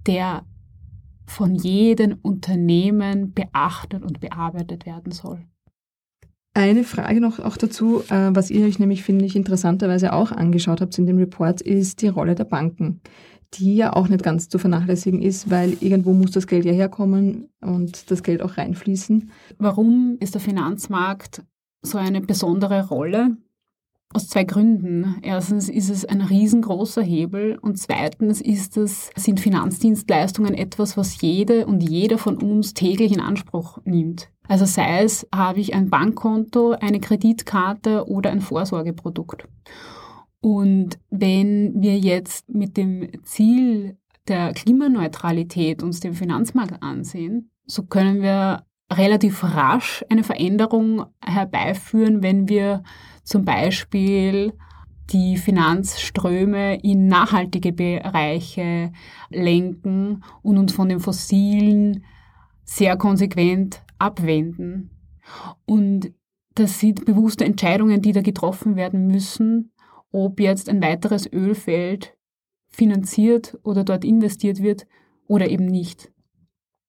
der 0.07 0.45
von 1.27 1.55
jedem 1.55 2.19
Unternehmen 2.23 3.33
beachtet 3.33 4.03
und 4.03 4.21
bearbeitet 4.21 4.87
werden 4.87 5.13
soll. 5.13 5.45
Eine 6.53 6.83
Frage 6.83 7.21
noch 7.21 7.39
auch 7.39 7.57
dazu, 7.57 8.03
äh, 8.09 8.31
was 8.33 8.51
ihr 8.51 8.67
euch 8.67 8.81
nämlich, 8.81 9.05
finde 9.05 9.25
ich, 9.25 9.37
interessanterweise 9.37 10.13
auch 10.13 10.33
angeschaut 10.33 10.81
habt 10.81 10.99
in 10.99 11.07
dem 11.07 11.19
Report, 11.19 11.61
ist 11.61 12.03
die 12.03 12.09
Rolle 12.09 12.35
der 12.35 12.45
Banken, 12.45 13.01
die 13.55 13.77
ja 13.77 13.93
auch 13.95 14.09
nicht 14.09 14.23
ganz 14.23 14.49
zu 14.49 14.59
vernachlässigen 14.59 15.23
ist, 15.23 15.51
weil 15.51 15.77
irgendwo 15.81 16.13
muss 16.13 16.31
das 16.31 16.47
Geld 16.47 16.65
ja 16.65 16.73
herkommen 16.73 17.49
und 17.61 18.11
das 18.11 18.23
Geld 18.23 18.43
auch 18.43 18.57
reinfließen. 18.57 19.31
Warum 19.59 20.17
ist 20.21 20.35
der 20.35 20.41
Finanzmarkt 20.41 21.43
so 21.83 21.99
eine 21.99 22.21
besondere 22.21 22.89
Rolle? 22.89 23.37
Aus 24.13 24.29
zwei 24.29 24.43
Gründen. 24.43 25.17
Erstens 25.23 25.69
ist 25.69 25.89
es 25.89 26.05
ein 26.05 26.21
riesengroßer 26.21 27.03
Hebel 27.03 27.59
und 27.59 27.79
zweitens 27.79 28.41
ist 28.41 28.77
es, 28.77 29.11
sind 29.17 29.39
Finanzdienstleistungen 29.39 30.55
etwas, 30.55 30.97
was 30.97 31.21
jede 31.21 31.67
und 31.67 31.81
jeder 31.81 32.19
von 32.19 32.37
uns 32.37 32.75
täglich 32.75 33.13
in 33.13 33.21
Anspruch 33.21 33.79
nimmt. 33.85 34.29
Also 34.49 34.65
sei 34.65 35.05
es, 35.05 35.29
habe 35.33 35.61
ich 35.61 35.75
ein 35.75 35.91
Bankkonto, 35.91 36.73
eine 36.73 36.99
Kreditkarte 36.99 38.09
oder 38.09 38.31
ein 38.31 38.41
Vorsorgeprodukt. 38.41 39.47
Und 40.41 40.99
wenn 41.11 41.83
wir 41.83 41.99
jetzt 41.99 42.49
mit 42.49 42.77
dem 42.77 43.09
Ziel 43.23 43.99
der 44.27 44.53
Klimaneutralität 44.53 45.83
uns 45.83 46.01
den 46.01 46.15
Finanzmarkt 46.15 46.83
ansehen, 46.83 47.51
so 47.67 47.85
können 47.85 48.23
wir 48.23 48.65
relativ 48.93 49.45
rasch 49.45 50.05
eine 50.09 50.25
Veränderung 50.25 51.05
herbeiführen, 51.25 52.23
wenn 52.23 52.49
wir 52.49 52.83
zum 53.23 53.45
Beispiel 53.45 54.53
die 55.13 55.37
Finanzströme 55.37 56.81
in 56.83 57.07
nachhaltige 57.07 57.73
Bereiche 57.73 58.93
lenken 59.29 60.23
und 60.43 60.59
uns 60.59 60.73
von 60.73 60.89
den 60.89 61.01
fossilen 61.01 62.05
sehr 62.65 62.97
konsequent 62.97 63.83
abwenden. 63.99 64.91
Und 65.67 66.13
das 66.55 66.79
sind 66.79 67.05
bewusste 67.05 67.45
Entscheidungen, 67.45 68.03
die 68.03 68.13
da 68.13 68.23
getroffen 68.23 68.77
werden 68.77 69.07
müssen, 69.07 69.73
ob 70.13 70.41
jetzt 70.41 70.69
ein 70.69 70.83
weiteres 70.83 71.31
Ölfeld 71.33 72.17
finanziert 72.71 73.59
oder 73.63 73.85
dort 73.85 74.05
investiert 74.05 74.63
wird 74.63 74.87
oder 75.27 75.49
eben 75.49 75.67
nicht. 75.67 76.11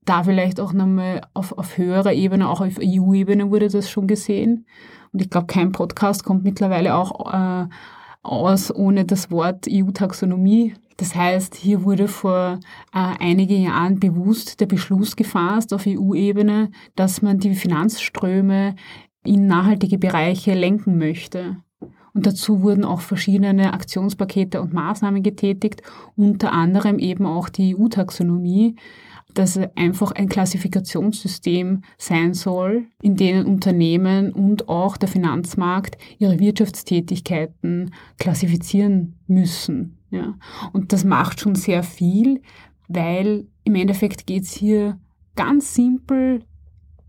Da 0.05 0.23
vielleicht 0.23 0.59
auch 0.59 0.73
nochmal 0.73 1.21
auf, 1.33 1.57
auf 1.57 1.77
höherer 1.77 2.13
Ebene, 2.13 2.49
auch 2.49 2.61
auf 2.61 2.79
EU-Ebene 2.81 3.51
wurde 3.51 3.67
das 3.67 3.89
schon 3.89 4.07
gesehen. 4.07 4.65
Und 5.13 5.21
ich 5.21 5.29
glaube, 5.29 5.47
kein 5.47 5.71
Podcast 5.71 6.23
kommt 6.23 6.43
mittlerweile 6.43 6.95
auch 6.95 7.31
äh, 7.31 7.67
aus 8.23 8.73
ohne 8.73 9.05
das 9.05 9.29
Wort 9.29 9.67
EU-Taxonomie. 9.69 10.73
Das 10.97 11.15
heißt, 11.15 11.55
hier 11.55 11.83
wurde 11.83 12.07
vor 12.07 12.59
äh, 12.93 12.97
einigen 13.19 13.61
Jahren 13.61 13.99
bewusst 13.99 14.59
der 14.59 14.67
Beschluss 14.67 15.15
gefasst 15.15 15.73
auf 15.73 15.85
EU-Ebene, 15.87 16.71
dass 16.95 17.21
man 17.21 17.39
die 17.39 17.55
Finanzströme 17.55 18.75
in 19.23 19.45
nachhaltige 19.47 19.97
Bereiche 19.97 20.53
lenken 20.53 20.97
möchte. 20.97 21.57
Und 22.13 22.25
dazu 22.25 22.61
wurden 22.61 22.83
auch 22.83 23.01
verschiedene 23.01 23.73
Aktionspakete 23.73 24.61
und 24.61 24.73
Maßnahmen 24.73 25.23
getätigt, 25.23 25.81
unter 26.15 26.51
anderem 26.51 26.99
eben 26.99 27.25
auch 27.25 27.49
die 27.49 27.75
EU-Taxonomie, 27.75 28.75
dass 29.33 29.55
es 29.55 29.69
einfach 29.75 30.11
ein 30.11 30.27
Klassifikationssystem 30.27 31.83
sein 31.97 32.33
soll, 32.33 32.87
in 33.01 33.15
dem 33.15 33.45
Unternehmen 33.45 34.33
und 34.33 34.67
auch 34.67 34.97
der 34.97 35.07
Finanzmarkt 35.07 35.97
ihre 36.19 36.39
Wirtschaftstätigkeiten 36.39 37.91
klassifizieren 38.17 39.15
müssen. 39.27 39.97
Ja. 40.09 40.35
Und 40.73 40.91
das 40.91 41.05
macht 41.05 41.39
schon 41.39 41.55
sehr 41.55 41.83
viel, 41.83 42.41
weil 42.89 43.47
im 43.63 43.75
Endeffekt 43.75 44.27
geht 44.27 44.43
es 44.43 44.51
hier 44.51 44.99
ganz 45.35 45.73
simpel 45.73 46.43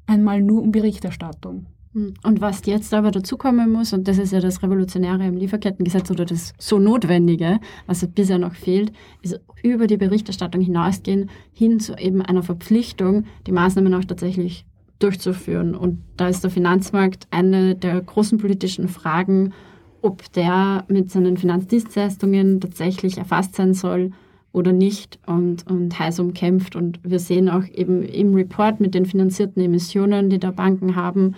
einmal 0.06 0.40
nur 0.40 0.62
um 0.62 0.70
Berichterstattung. 0.70 1.66
Hm. 1.94 2.14
Und 2.22 2.40
was 2.40 2.64
jetzt 2.64 2.94
aber 2.94 3.10
dazukommen 3.10 3.70
muss, 3.70 3.92
und 3.92 4.08
das 4.08 4.18
ist 4.18 4.32
ja 4.32 4.40
das 4.40 4.62
Revolutionäre 4.62 5.26
im 5.26 5.36
Lieferkettengesetz 5.36 6.10
oder 6.10 6.24
das 6.24 6.54
so 6.58 6.78
Notwendige, 6.78 7.60
was 7.86 8.06
bisher 8.06 8.38
noch 8.38 8.54
fehlt, 8.54 8.92
ist 9.20 9.40
über 9.62 9.86
die 9.86 9.98
Berichterstattung 9.98 10.62
hinausgehen, 10.62 11.30
hin 11.52 11.80
zu 11.80 11.96
eben 11.96 12.22
einer 12.22 12.42
Verpflichtung, 12.42 13.24
die 13.46 13.52
Maßnahmen 13.52 13.94
auch 13.94 14.04
tatsächlich 14.04 14.64
durchzuführen. 14.98 15.74
Und 15.74 15.98
da 16.16 16.28
ist 16.28 16.44
der 16.44 16.50
Finanzmarkt 16.50 17.26
eine 17.30 17.74
der 17.74 18.00
großen 18.00 18.38
politischen 18.38 18.88
Fragen, 18.88 19.52
ob 20.00 20.32
der 20.32 20.84
mit 20.88 21.10
seinen 21.10 21.36
Finanzdienstleistungen 21.36 22.60
tatsächlich 22.60 23.18
erfasst 23.18 23.54
sein 23.54 23.74
soll 23.74 24.12
oder 24.52 24.72
nicht 24.72 25.18
und, 25.26 25.66
und 25.70 25.98
heiß 25.98 26.20
umkämpft. 26.20 26.76
Und 26.76 27.00
wir 27.02 27.18
sehen 27.18 27.48
auch 27.48 27.64
eben 27.66 28.02
im 28.02 28.34
Report 28.34 28.80
mit 28.80 28.94
den 28.94 29.06
finanzierten 29.06 29.62
Emissionen, 29.62 30.30
die 30.30 30.38
da 30.38 30.50
Banken 30.50 30.96
haben, 30.96 31.34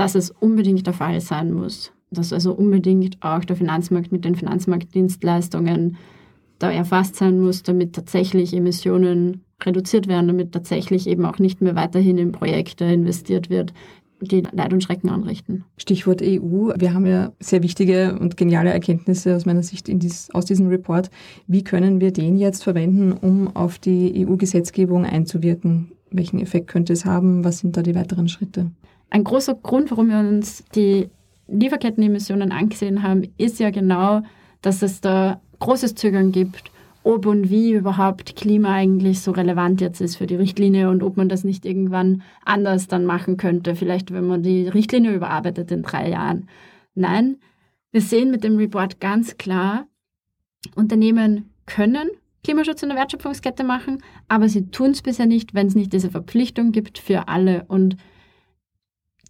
dass 0.00 0.14
es 0.14 0.30
unbedingt 0.30 0.86
der 0.86 0.94
Fall 0.94 1.20
sein 1.20 1.52
muss. 1.52 1.92
Dass 2.10 2.32
also 2.32 2.54
unbedingt 2.54 3.18
auch 3.20 3.44
der 3.44 3.54
Finanzmarkt 3.54 4.12
mit 4.12 4.24
den 4.24 4.34
Finanzmarktdienstleistungen 4.34 5.98
da 6.58 6.70
erfasst 6.70 7.16
sein 7.16 7.38
muss, 7.38 7.62
damit 7.62 7.92
tatsächlich 7.92 8.54
Emissionen 8.54 9.42
reduziert 9.62 10.08
werden, 10.08 10.28
damit 10.28 10.52
tatsächlich 10.52 11.06
eben 11.06 11.26
auch 11.26 11.38
nicht 11.38 11.60
mehr 11.60 11.74
weiterhin 11.74 12.16
in 12.16 12.32
Projekte 12.32 12.86
investiert 12.86 13.50
wird, 13.50 13.74
die 14.22 14.42
Leid 14.52 14.72
und 14.72 14.82
Schrecken 14.82 15.10
anrichten. 15.10 15.64
Stichwort 15.76 16.22
EU. 16.22 16.70
Wir 16.78 16.94
haben 16.94 17.04
ja 17.04 17.32
sehr 17.38 17.62
wichtige 17.62 18.18
und 18.18 18.38
geniale 18.38 18.70
Erkenntnisse 18.70 19.36
aus 19.36 19.44
meiner 19.44 19.62
Sicht 19.62 19.86
dies, 19.86 20.30
aus 20.32 20.46
diesem 20.46 20.68
Report. 20.68 21.10
Wie 21.46 21.62
können 21.62 22.00
wir 22.00 22.10
den 22.10 22.38
jetzt 22.38 22.64
verwenden, 22.64 23.12
um 23.12 23.54
auf 23.54 23.78
die 23.78 24.26
EU-Gesetzgebung 24.26 25.04
einzuwirken? 25.04 25.92
Welchen 26.10 26.40
Effekt 26.40 26.68
könnte 26.68 26.94
es 26.94 27.04
haben? 27.04 27.44
Was 27.44 27.58
sind 27.58 27.76
da 27.76 27.82
die 27.82 27.94
weiteren 27.94 28.28
Schritte? 28.28 28.70
Ein 29.10 29.24
großer 29.24 29.54
Grund, 29.54 29.90
warum 29.90 30.08
wir 30.08 30.18
uns 30.18 30.64
die 30.74 31.08
Lieferkettenemissionen 31.48 32.52
angesehen 32.52 33.02
haben, 33.02 33.24
ist 33.36 33.58
ja 33.58 33.70
genau, 33.70 34.22
dass 34.62 34.82
es 34.82 35.00
da 35.00 35.40
großes 35.58 35.94
Zögern 35.96 36.32
gibt, 36.32 36.70
ob 37.02 37.26
und 37.26 37.50
wie 37.50 37.72
überhaupt 37.72 38.36
Klima 38.36 38.72
eigentlich 38.72 39.20
so 39.20 39.32
relevant 39.32 39.80
jetzt 39.80 40.00
ist 40.00 40.16
für 40.16 40.26
die 40.26 40.36
Richtlinie 40.36 40.90
und 40.90 41.02
ob 41.02 41.16
man 41.16 41.28
das 41.28 41.44
nicht 41.44 41.64
irgendwann 41.64 42.22
anders 42.44 42.88
dann 42.88 43.04
machen 43.04 43.36
könnte, 43.36 43.74
vielleicht 43.74 44.12
wenn 44.12 44.26
man 44.26 44.42
die 44.42 44.68
Richtlinie 44.68 45.14
überarbeitet 45.14 45.70
in 45.70 45.82
drei 45.82 46.10
Jahren. 46.10 46.48
Nein, 46.94 47.38
wir 47.90 48.02
sehen 48.02 48.30
mit 48.30 48.44
dem 48.44 48.56
Report 48.56 49.00
ganz 49.00 49.38
klar, 49.38 49.86
Unternehmen 50.76 51.50
können 51.66 52.10
Klimaschutz 52.42 52.82
in 52.82 52.88
der 52.88 52.98
Wertschöpfungskette 52.98 53.64
machen, 53.64 54.02
aber 54.28 54.48
sie 54.48 54.70
tun 54.70 54.92
es 54.92 55.02
bisher 55.02 55.26
nicht, 55.26 55.54
wenn 55.54 55.66
es 55.66 55.74
nicht 55.74 55.92
diese 55.92 56.10
Verpflichtung 56.10 56.72
gibt 56.72 56.98
für 56.98 57.28
alle. 57.28 57.64
Und 57.68 57.96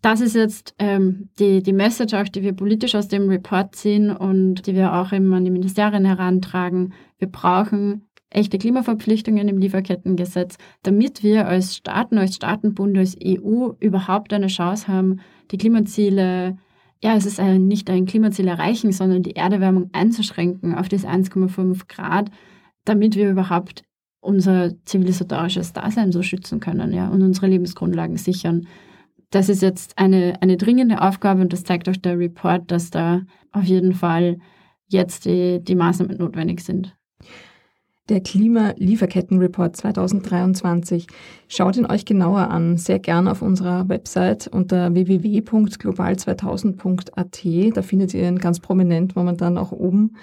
das 0.03 0.21
ist 0.21 0.35
jetzt 0.35 0.75
ähm, 0.79 1.29
die, 1.39 1.63
die 1.63 1.73
Message 1.73 2.15
auch, 2.15 2.29
die 2.29 2.43
wir 2.43 2.55
politisch 2.55 2.95
aus 2.95 3.09
dem 3.09 3.29
Report 3.29 3.75
ziehen 3.75 4.11
und 4.11 4.67
die 4.67 4.75
wir 4.75 4.95
auch 4.95 5.13
eben 5.13 5.33
an 5.35 5.45
die 5.45 5.51
Ministerien 5.51 6.05
herantragen. 6.05 6.95
Wir 7.19 7.29
brauchen 7.29 8.09
echte 8.31 8.59
Klimaverpflichtungen 8.59 9.49
im 9.49 9.59
Lieferkettengesetz, 9.59 10.57
damit 10.83 11.23
wir 11.23 11.49
als 11.49 11.77
Staaten, 11.77 12.17
als 12.17 12.37
Staatenbund, 12.37 12.97
als 12.97 13.17
EU 13.23 13.73
überhaupt 13.81 14.33
eine 14.33 14.47
Chance 14.47 14.89
haben, 14.89 15.21
die 15.51 15.59
Klimaziele, 15.59 16.57
ja, 17.03 17.17
es 17.17 17.27
ist 17.27 17.41
ein, 17.41 17.67
nicht 17.67 17.91
ein 17.91 18.07
Klimaziel 18.07 18.49
erreichen, 18.49 18.93
sondern 18.93 19.23
die 19.23 19.37
Erderwärmung 19.37 19.91
einzuschränken 19.93 20.75
auf 20.75 20.89
das 20.89 21.05
1,5 21.05 21.89
Grad, 21.89 22.31
damit 22.85 23.17
wir 23.17 23.31
überhaupt 23.31 23.83
unser 24.21 24.73
zivilisatorisches 24.85 25.73
Dasein 25.73 26.13
so 26.13 26.23
schützen 26.23 26.61
können 26.61 26.93
ja, 26.93 27.09
und 27.09 27.23
unsere 27.23 27.49
Lebensgrundlagen 27.49 28.17
sichern 28.17 28.67
das 29.31 29.49
ist 29.49 29.63
jetzt 29.63 29.97
eine, 29.97 30.35
eine 30.41 30.57
dringende 30.57 31.03
Aufgabe 31.03 31.41
und 31.41 31.53
das 31.53 31.65
zeigt 31.65 31.89
auch 31.89 31.97
der 31.97 32.19
Report, 32.19 32.69
dass 32.71 32.91
da 32.91 33.23
auf 33.53 33.65
jeden 33.65 33.95
Fall 33.95 34.39
jetzt 34.89 35.25
die, 35.25 35.63
die 35.63 35.77
Maßnahmen 35.77 36.19
notwendig 36.19 36.61
sind. 36.61 36.97
Der 38.09 38.21
Klima-Lieferketten-Report 38.21 39.77
2023. 39.77 41.07
Schaut 41.47 41.77
ihn 41.77 41.87
euch 41.87 42.05
genauer 42.05 42.51
an, 42.51 42.77
sehr 42.77 42.99
gern 42.99 43.29
auf 43.29 43.41
unserer 43.41 43.89
Website 43.89 44.49
unter 44.49 44.93
www.global2000.at. 44.93 47.77
Da 47.77 47.83
findet 47.83 48.13
ihr 48.13 48.27
ihn 48.27 48.41
ganz 48.41 48.59
prominent 48.59 49.15
momentan 49.15 49.57
auch 49.57 49.71
oben. 49.71 50.17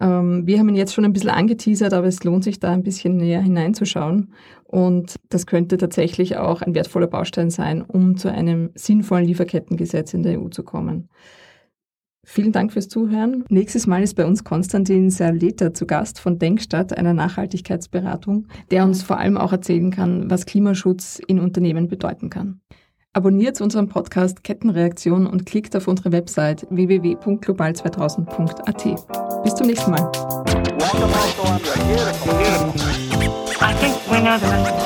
Ähm, 0.00 0.46
wir 0.46 0.58
haben 0.58 0.70
ihn 0.70 0.76
jetzt 0.76 0.94
schon 0.94 1.04
ein 1.04 1.12
bisschen 1.12 1.28
angeteasert, 1.28 1.92
aber 1.92 2.06
es 2.06 2.24
lohnt 2.24 2.44
sich 2.44 2.60
da 2.60 2.72
ein 2.72 2.82
bisschen 2.82 3.18
näher 3.18 3.42
hineinzuschauen. 3.42 4.32
Und 4.74 5.20
das 5.30 5.46
könnte 5.46 5.76
tatsächlich 5.76 6.36
auch 6.36 6.60
ein 6.60 6.74
wertvoller 6.74 7.06
Baustein 7.06 7.48
sein, 7.48 7.80
um 7.80 8.16
zu 8.16 8.28
einem 8.28 8.70
sinnvollen 8.74 9.24
Lieferkettengesetz 9.24 10.12
in 10.14 10.24
der 10.24 10.40
EU 10.40 10.48
zu 10.48 10.64
kommen. 10.64 11.08
Vielen 12.26 12.50
Dank 12.50 12.72
fürs 12.72 12.88
Zuhören. 12.88 13.44
Nächstes 13.50 13.86
Mal 13.86 14.02
ist 14.02 14.14
bei 14.14 14.26
uns 14.26 14.42
Konstantin 14.42 15.10
Serleta 15.10 15.72
zu 15.72 15.86
Gast 15.86 16.18
von 16.18 16.40
Denkstadt, 16.40 16.98
einer 16.98 17.14
Nachhaltigkeitsberatung, 17.14 18.48
der 18.72 18.82
uns 18.82 19.04
vor 19.04 19.18
allem 19.18 19.36
auch 19.36 19.52
erzählen 19.52 19.92
kann, 19.92 20.28
was 20.28 20.44
Klimaschutz 20.44 21.20
in 21.24 21.38
Unternehmen 21.38 21.86
bedeuten 21.86 22.28
kann. 22.28 22.60
Abonniert 23.12 23.60
unseren 23.60 23.88
Podcast 23.88 24.42
Kettenreaktion 24.42 25.28
und 25.28 25.46
klickt 25.46 25.76
auf 25.76 25.86
unsere 25.86 26.10
Website 26.10 26.66
www.global2000.at. 26.68 29.44
Bis 29.44 29.54
zum 29.54 29.68
nächsten 29.68 29.92
Mal. 29.92 30.10
I 33.60 33.72
think 33.74 33.94
we 34.10 34.20
know 34.20 34.38
the 34.38 34.46
message. 34.46 34.84